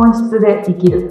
[0.00, 1.10] 本質で生きる。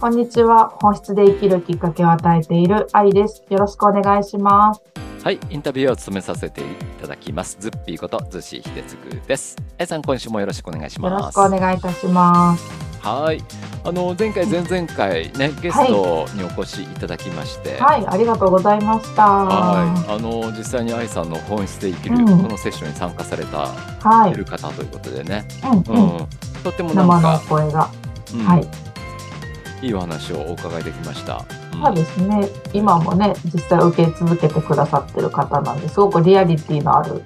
[0.00, 0.70] こんにちは。
[0.80, 3.44] 本質で生きるきっかけを与えている愛です。
[3.50, 4.80] よろしくお願いします。
[5.22, 6.64] はい、インタビューを務めさせてい
[6.98, 7.58] ただきます。
[7.60, 9.54] ズッピーことズシヒデツグです。
[9.78, 11.32] あいさん、今週もよろしくお願いしよろます。
[11.32, 12.81] しくお願いいたします。
[13.02, 13.42] はい、
[13.84, 19.26] あの前回前々回ねゲストにお越しいただきまして、はい、ありがとうございました。
[19.26, 26.26] はい、あの実際に愛さんの本質で生きる、うんこのセッションに参加されたはいいる方ということでね、うん、うんうん、
[26.62, 27.90] とってもなん生のか、声が。
[28.34, 28.66] うんはい。
[29.84, 31.44] いいお話をお伺いできました。
[31.56, 32.48] うんそうですね。
[32.72, 37.22] 今もね、実際受け続けてくださってる方なんで、すごくリアリティのある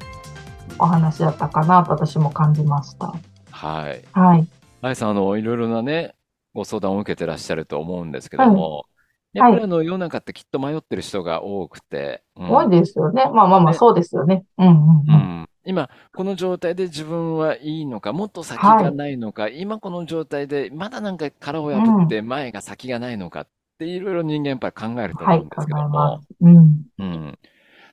[0.78, 3.12] お話だったかなと私も感じました。
[3.50, 4.48] はい、はい。
[4.86, 6.14] 愛さんあのいろいろなね
[6.54, 8.86] ご相談を受けてらっしゃると思うんですけども、
[9.34, 13.24] いやっぱりあの世の中ってきっと迷ってる人が多くて、うん多いですよね。
[13.34, 14.44] まあまあまあ、ねそうですよね。
[14.56, 15.14] うんうんううん。
[15.42, 26.28] ん、今この状態で自分はいいのかもっと先がないのか、今この状態でまだなんか殻を破って前が先がないのかっていろいろ人間やっぱり考えるとはい、思うんですけ考えども、ます。
[26.40, 26.82] うん。
[26.98, 27.38] うん、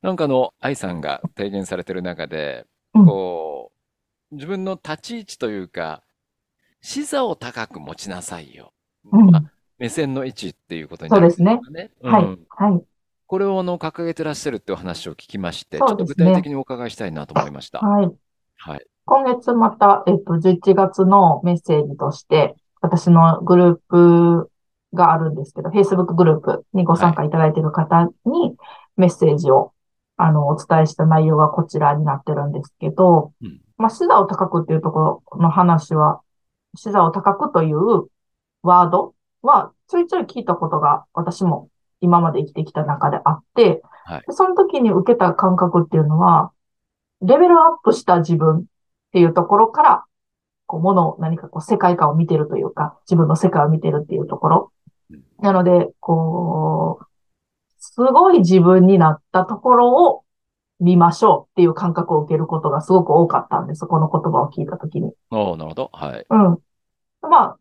[0.01, 3.71] なんかあの愛さんが提言されてる中で、うんこ
[4.31, 6.01] う自分の立ち位置というか
[6.83, 8.73] 視座を高く持ちなさいよ、
[9.11, 9.31] うん。
[9.31, 9.43] まあ
[9.79, 11.91] 目線の位置っていうことになるんですかね。
[12.03, 12.83] はいうん、はい。
[13.25, 17.79] これをあの掲げてらっしゃるっていうお話を聞きまして、ちょっとそうですね具体的にお伺いしたいなと思いました。
[17.79, 18.11] はい。
[18.57, 18.85] はい。
[19.05, 24.51] 今月また、えっと、11月のメッセージとして、私のグループ
[24.93, 28.55] があるんですけど、Facebook グループにご参加いただいている方に
[28.97, 29.73] メッセージを、
[30.17, 36.21] あの、お伝えした内容がこちらになってるんですけど、うんまあ、視座を高くっていうところの話は、
[36.75, 38.07] 視座を高くという
[38.61, 41.69] ワードはちょいちょい聞いたことが私も
[42.01, 46.51] 今まで生きてきた中であって、はいでその時に受けた感覚っていうのは、
[47.21, 48.63] レベルアップした自分っ
[49.13, 50.03] ていうところから、
[50.65, 54.71] こう、ものを何かこう、世界観を見てるというか、自分の世界を見てるっていうところ
[55.09, 55.23] うん。
[55.39, 57.05] なので、こう、
[57.77, 60.23] すごい自分になったところを
[60.81, 63.85] 見ましょうっていう感覚を受けることがすごく多かったんです。
[63.85, 65.13] この言葉を聞いたときに。
[65.31, 65.89] なるほど。
[65.93, 66.25] はい。
[66.29, 66.57] うん。
[67.29, 67.57] まあ、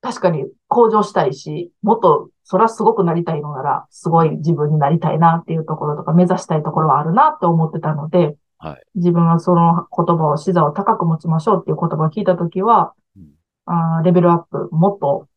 [0.00, 8.82] 確かに向上したいし、もっと、それはすごくなりたいのなら、すごい自分になりたいなっていうところとか、目指したいところはあるなって思ってたので、はい。
[8.94, 13.28] 自分はその言葉を、視座を高く持ちましょうっていう言葉を聞いたときは、うん。
[13.66, 15.28] あーレベルアップ、もっと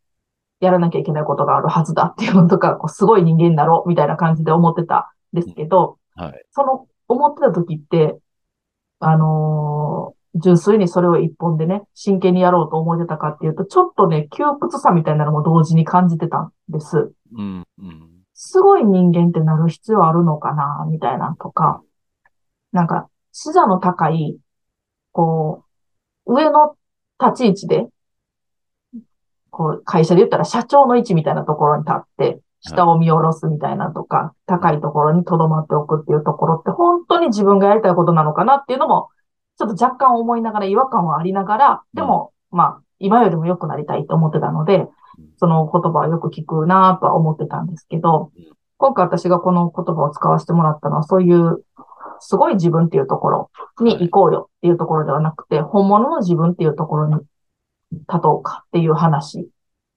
[0.59, 6.45] やらなきゃいけないことがあるはずだっていうのとか、こうすごい人間になろうみたいな感じで思ってたんですけど、はい。
[6.51, 8.17] その思ってた時って、
[8.99, 17.11] あのー純粋にそれを一本でね、真剣にやろうと思ってたかっていうと、ちょっとね、窮屈さみたいなのも同時に感じてたんです。
[17.35, 17.63] うん。
[17.77, 18.09] うん。
[18.33, 21.81] すごい人間ってなる必要あるのかな、みたいなとか、
[22.71, 24.37] なんか、視座の高い、
[25.11, 25.63] こ
[26.25, 26.75] う、上の
[27.19, 27.87] 立ち位置で、
[29.51, 39.09] こう、会社で言ったら社長の位置みたいなところに立って、下を見下ろすみたいなとか、高いところに留まっておくっていうところって、本当に自分がやりたいことなのかなっていうのも、
[39.57, 44.87] ちょっと若干思いながら、違和感はありながら、でも、まあ、今よりも良くなりたいと思ってたので、
[45.37, 48.45] その言葉はよく聞くなとは思ってたんですけどうん、
[48.77, 51.63] 今回私がこの言葉を使わせてもらったのは、そういう、
[52.19, 57.15] すごい自分っていうところに行こうよっていうところではなくて、本物の自分っていうところに
[57.91, 59.49] 立とうかっていう話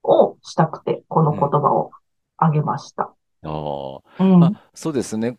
[0.03, 1.93] をしたくて、この言葉を
[2.37, 3.13] あげました。
[3.43, 4.41] あーうん。
[4.41, 5.33] まあ、そうですね。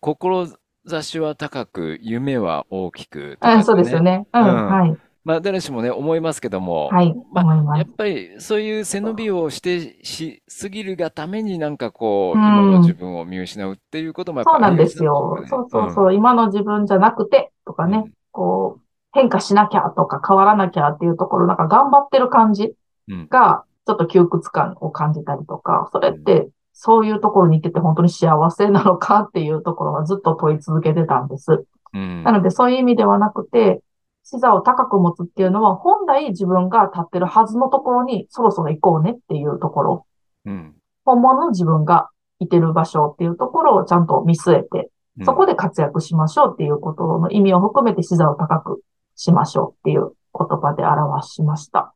[0.88, 4.26] 志は高く、夢は大きくあそうですよね。
[4.32, 4.96] うん、うんはい。
[5.24, 7.78] まあ、誰しもね、思いますけども、はい、まあ思います。
[7.80, 15.34] やっぱりそういう背伸びをしてしすぎるがためになんかこう、うん今の自分を見失うっていうこともやっぱそうなんですよ。
[15.36, 16.14] 得そうそううそう。
[16.14, 18.80] 今の自分じゃなくて、とかね、こう、
[19.12, 22.72] 変化しなきゃとか変わらなきゃっていうところ、なんか頑張ってる感じ
[23.08, 26.48] うんが、ちょっと窮屈感を感じたりとか、それって、
[26.80, 31.64] そういうところに行ってて本当に幸せなのかっていうところはずっと問い続けてたんです。
[31.92, 33.82] うんなので、そういう意味ではなくて、
[34.22, 40.06] 視座を高く持つっていうのは、本来自分が立ってるはずのところにそろそろ行こうねっていうところ。
[40.44, 48.82] うん本物の自分がいてる場所っていうところをちゃんと見据えて、うんそこで活躍しましょうっていうことの意味を含めて視座を高く
[49.16, 51.92] しましょうっていう言葉で表しました。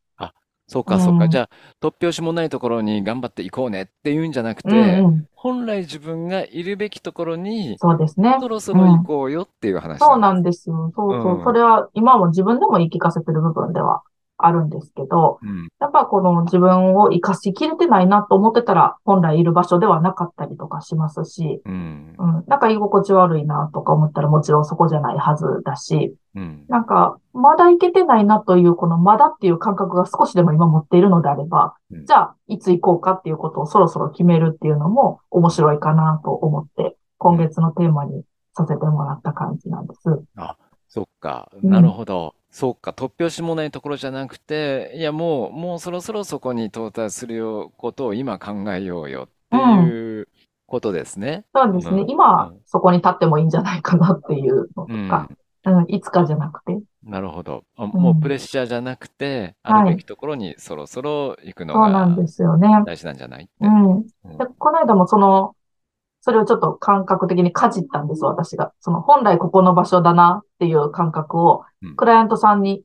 [0.73, 1.25] そうかそうか。
[1.25, 5.29] うんじゃあ、突拍子もないところに頑張っていこうねっていうんじゃなくうんて、うん。
[5.35, 8.37] 本来自分がいるべきところに、そうですね。
[8.41, 10.93] そろそろ行こうよっていう話そうなんでですよ。
[10.97, 11.39] そうそう。
[11.39, 14.03] うんそれは今も自分でも言い聞かせてる部分では
[14.47, 15.69] あるんですけど、うん。
[15.81, 22.15] やっぱこの自分を活かしきれてないなと思ってたら、本来いる場所ではなかったりとかしますし、うん。
[22.19, 26.65] うん、なんか居心地悪いなとか思ったらもちろんそこじゃないはずだし、うん。
[26.69, 38.25] なんか、まだいけてないなという、このまだっていう感覚が少しでも今持っているのであれば、うんじゃあ、いつ行こうかっていうことをそろそろ決めるっていうのも面白いかなと思って、今月のテーマに
[38.55, 40.01] させてもらった感じなんです。
[40.89, 41.51] そっか。
[41.63, 42.35] うんなるほど。
[42.53, 42.91] そうか。
[42.91, 50.29] 突拍子もないところじゃなくて、いや、もう、もうそろそろそこに到達するよことを今考えようよっていう
[50.67, 51.47] ことですね。
[51.55, 52.03] そうですね。
[52.03, 55.09] うん今うん、そこに立ってもいいんじゃないかなっていうのとうん。
[55.09, 55.31] か、
[55.65, 56.79] うん、いつかじゃなくて。
[57.03, 57.65] なるほど。
[57.77, 62.69] あもうプレッシャーじゃなくて、はいあるべきところにそろそろ行くのそうなんがですよね。
[62.85, 63.53] 大事なんじゃないって。
[63.61, 63.93] うん。
[63.93, 65.57] うんで、この間もその、
[66.23, 68.73] それをちょっと感覚的にかじったんです、私が。
[68.81, 72.85] その、本来ここの場所だなっていう感覚をうん、クライアントさんに、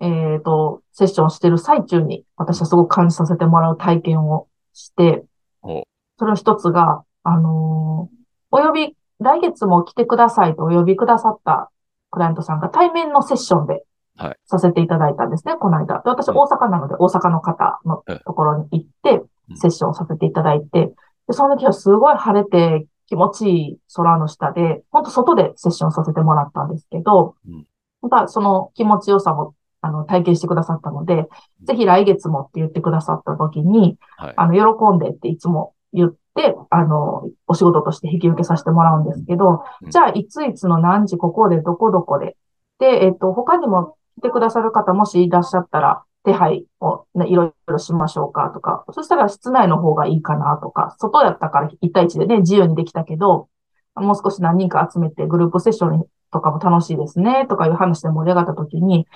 [0.00, 5.24] えっと、セッションしてる最中に、私はすごく感じさせてもらう体験をして、
[5.62, 5.84] お。
[6.18, 8.16] それの一つが、あのー
[8.52, 11.70] お呼び、来月も来てくださいとお呼びくださった
[12.10, 13.84] クライアントさんが対面のセッションで
[14.18, 14.36] はい。
[14.46, 15.96] させていただいたんですね、この間。
[15.96, 19.56] で、私うん大阪なので大阪の方のうんところに行ってう、ん。
[19.56, 20.95] セッションをさせていただいて、で、
[21.30, 27.66] その時はすごい晴れて気持ちいい空の下で、本当外でセッションさせてもらったんですけどうん、
[28.02, 31.28] またその気持ちよさも、あの、体験してくださったので、
[31.64, 34.34] ぜひ来月もって言ってくださった時に、はい。
[34.36, 42.36] あの、喜んでっていつも言って、あの、お仕事として引き受けさせてもらうんですけどうん、じゃあ、いついつの何時、ここで、どこどこで。
[42.78, 53.48] で、えっと、他にも来てくださる方、もしいらっしゃったら、手配をね、いろいろしましょうかとか、そしたら室内の方がいいかなとか、外やったから1対1でね、自由にできたけど、
[53.94, 59.06] もう少し何人か集めてグループセッションとかも楽しいですね、とかいう話で盛り上がった時に、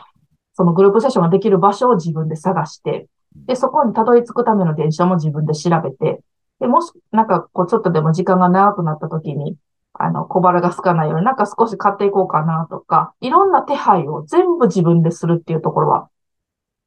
[0.52, 6.22] そのグループセッションができる場所を自分で探して、で、そこにたどり着くための電車も自分で調べて、
[6.60, 9.56] で、もし、なんか、こう、ちょっとでも時間が長くなった時に、
[9.94, 16.08] あの、小腹が空かないように、なんか少し買っていこうかなとか、いろんな手配を全部自分でするっていうところは、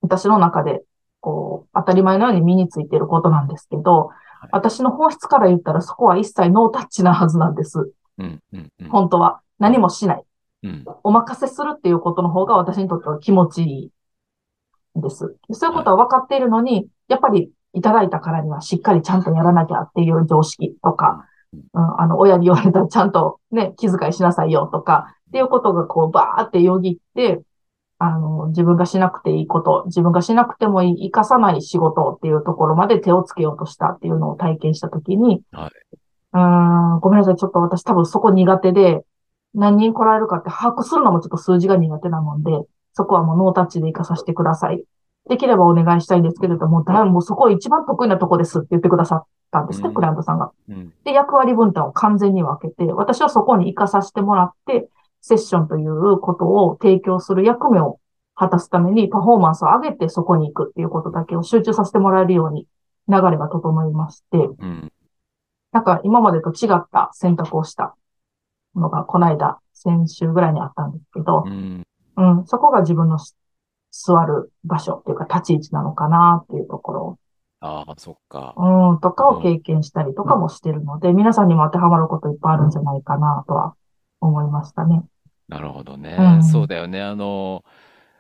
[0.04, 0.84] 私の中で、
[1.22, 4.12] こう、当たり前のように身についていることなんですけど、
[4.52, 7.92] 私の本質から言ったらそこは一切ノータッチなはずなんです。
[8.18, 8.40] うん。
[8.52, 8.70] うん。
[8.80, 8.90] うん。
[8.90, 9.42] 本当は。
[9.58, 10.24] 何もしない。
[10.64, 10.86] うん。
[11.04, 13.84] お任せするっていうことの方が私にとっては気持ちい
[14.98, 15.36] いです。
[15.52, 27.42] そういうことは分かっているのに、やっぱりいただいたからにはしっかりちゃんとやらなきゃっていう常識とか、うん、あの、親に言われたらちゃんとね、気遣いしなさいよとか、っていうことがこうバーってよぎって、
[28.04, 35.72] あの、自分がしなくていいこと、自分がしなくてもいい、活かさない仕事っていうところまで手をつけようとしたっていうのを体験したときに、はい
[36.34, 37.36] うーん、ごめんなさい。
[37.38, 39.06] ちょっと私多分そこ苦手で、
[39.54, 42.52] 何人来られるかって把握するのもちょっと数字が苦手なもんで、
[42.94, 44.84] そこはもうノータッチで行かさせてください。
[45.30, 50.52] できればお願いしたいんですけれども、誰もそこ一番得意なとこですって言ってくださったんですね、うんクライアントさんが。
[50.68, 50.94] うん。
[51.06, 54.90] で、役割分担を完全に分けて、私はそこに行かさせてもらって、
[55.24, 58.00] セッションということを提供する役目を
[58.36, 62.68] 果たすためにパフォーマンスを上げてそこに行くっていうことだけを集中させてもらえるように
[63.08, 64.92] 流れが整いまして、うん。
[65.72, 67.96] なんか今までと違った選択をした
[68.76, 71.84] のが、この間、先週ぐらいにあったんですけどう、ん。
[72.18, 73.34] うん、そこが自分のし
[73.92, 77.20] 座る場所っていうか立ち位置なのかなっていうところ、
[77.60, 78.54] ああ、そっか。
[78.58, 83.76] うん、とかを経験したりとかもしてるので、皆さんにも当てはまることいっぱいあるんじゃないかなとは
[84.20, 85.04] 思いましたね。
[85.48, 86.18] なるほどね。
[86.18, 87.02] うんそうだよね。
[87.02, 87.64] あの、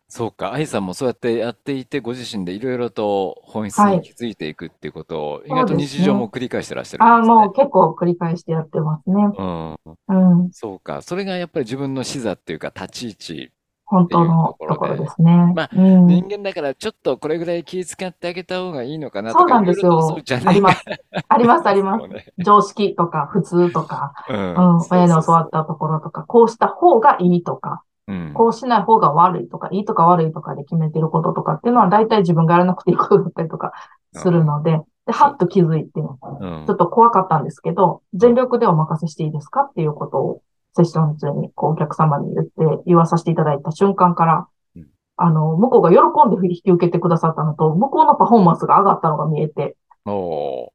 [0.08, 0.54] そうか。
[0.54, 7.36] 愛さんもそうやってやっていて、ご自身でいろいろと本質はいに気づいていくっていうことを、意外とそうですね日常も繰り返してらっしゃるああ、んですね。
[7.46, 9.16] もう結構繰り返してやってますね。
[9.38, 9.76] うん。
[10.10, 10.14] う
[10.46, 11.02] ん、そうか。
[11.02, 13.54] それがやっぱり自分の視座っていうか立ち位置。
[13.86, 15.08] 本当のところで。
[15.08, 15.54] すね。
[15.54, 20.18] まあうん、人間だからちょっとこれぐらい気遣ってあげた方がいいのかなとそうか、ないんですよ。
[20.46, 20.84] あります。
[21.28, 22.34] あります、 あります。
[22.44, 24.56] 常識とか普通とか、うん。
[24.56, 28.32] うん、親に教わったところとか、こうした方がいいとか、うん。
[28.34, 33.72] こうしない方が悪いとか、いいとか悪いとかで決めてることとかっていうのは、大体自分がやらなくていいことだったりとか
[34.14, 36.66] するので、で、はっと気づいて、ちうん。
[36.68, 40.42] ょっと怖かったんですけど、全力でお任せしていいですかっていうことを、
[40.76, 42.52] セッション中にこうお客様に言って、
[42.86, 44.88] 言わさせていただいた瞬間からうん、
[45.18, 49.76] あの、向こうが喜んで引き受けてくださったのと、向こうのパフォーマンスが上がったのが見えて、
[50.06, 50.70] おー。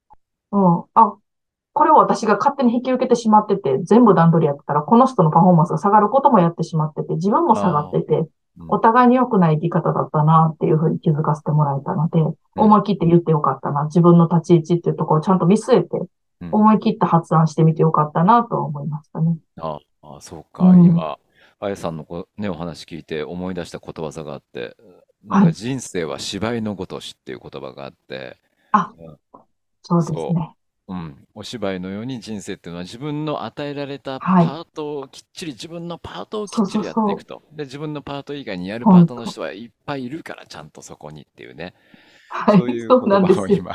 [0.52, 1.14] うん、あ、
[1.73, 8.28] これを私が勝手に引き受けてしまってて、全部段取りやってたら、この人のパフォーマンスが下がることもやってしまってて、自分も下がってて、うん。
[8.69, 12.21] お互いに良くない生き方だったなっていうふうに気づかせてもらえたので、
[12.57, 13.85] 思い切って言ってよかったな。
[13.85, 15.88] 自分の立ち位置っていうところをちゃんと見据えて
[16.40, 19.37] うん、思い切って発案してみてよかったなと思いましたね。
[19.61, 19.78] あ
[20.17, 20.65] あ、そうか。
[20.65, 21.19] うん今、
[21.61, 24.77] あやさんのこ、ね、お話聞いて思い出したことわざがあって、
[25.25, 28.37] なんか人生は芝居のごとしっていう言葉があって、
[28.73, 29.17] あうん、
[29.83, 30.55] そうですね。
[30.91, 37.43] うん、お芝居のように人生っていうのは自分の与えられたパはいートをきっちり、自分のパートをきっちりやそうそうそうっていくと。
[37.53, 41.75] で、自分のパート以外にやるパートの人はいっぱいいるから、ちゃんとそこにっていうね。
[42.31, 43.47] はい、そういうそうなん言ですよ。
[43.47, 43.75] 葉を今。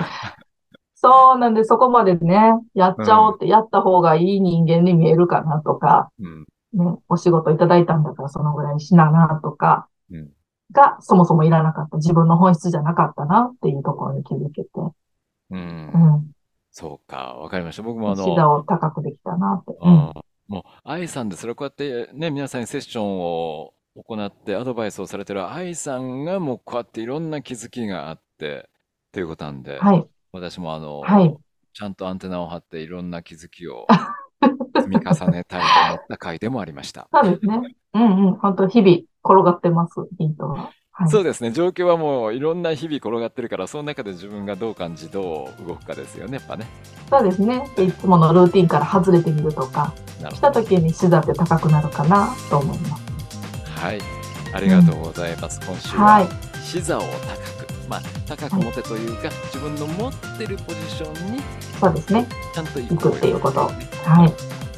[1.03, 10.29] そうなんで、そこまでね、やっちゃおうって、やった方がいい人間に見えるかなとか、うん、ね、お仕事いただいたんだからそのぐらいしななとか、うん、
[10.71, 11.97] がそもそもいらなかった。
[11.97, 14.93] 自分の本質じゃなかったなっていうところに気づけて、う。
[15.51, 16.31] うんん。
[16.71, 17.83] そうか、わかりました。
[17.83, 19.77] 僕もあの、シダを高くできたなって。
[19.81, 19.93] うん。
[19.93, 20.13] うん
[20.45, 28.69] もう、愛さんで、それこうやってね、皆さんにセッションを行ってアドバイスをされてる愛さんがもうこうやっていろんな気づきがあって、
[29.07, 30.05] っていうことなんで、はい。
[30.33, 31.35] 私もあの、はい。
[31.73, 33.87] ちゃんとアンテナを張っていろんな気づきを
[34.75, 37.07] 積み重ねたいと思った回でもありました。
[37.13, 37.75] そうですね。
[37.93, 38.33] うんうん。
[38.33, 40.71] 本当日々転がってます、ヒントは。
[40.91, 41.09] はい。
[41.09, 46.65] そうですね、状況はもういろんな日々転がってるから、その中で自分がどう感じ、どう動くかですよね、やっぱね。
[47.09, 47.69] そうですね。
[47.75, 49.93] でいつものルーティンから外れてみるとか、
[50.29, 50.51] 来た。
[50.51, 53.03] 時にシダって高くなるかなと思います。
[53.79, 53.99] はい。
[54.53, 55.59] ありがとうございます。
[55.65, 56.27] 今週は、はい。
[56.61, 57.07] 視座を高
[57.62, 61.41] く、まあ、高く持てというか、自分の持ってるポジションに
[61.79, 62.27] そうですね。
[62.53, 64.33] ちゃんと行行くっていうことははい。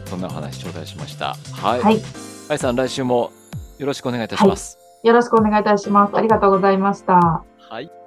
[0.05, 1.35] そんなお話頂戴しました。
[1.53, 1.81] はい。
[1.81, 2.01] はい。
[2.49, 3.31] 愛さん、来週も
[3.77, 4.77] よろしくお願いいたします。
[5.03, 6.17] よろしくお願いいたします。
[6.17, 7.43] ありがとうございました。
[7.69, 8.04] はい